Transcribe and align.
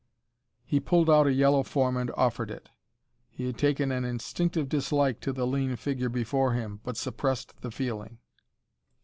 He 0.65 0.79
pulled 0.79 1.11
out 1.11 1.27
a 1.27 1.31
yellow 1.31 1.61
form 1.61 1.95
and 1.95 2.09
offered 2.17 2.49
it. 2.49 2.69
He 3.29 3.45
had 3.45 3.55
taken 3.55 3.91
an 3.91 4.03
instinctive 4.03 4.67
dislike 4.67 5.19
to 5.19 5.31
the 5.31 5.45
lean 5.45 5.75
figure 5.75 6.09
before 6.09 6.53
him, 6.53 6.79
but 6.83 6.97
suppressed 6.97 7.61
the 7.61 7.69
feeling. 7.69 8.17